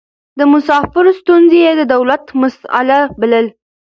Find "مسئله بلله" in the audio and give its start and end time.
2.41-3.51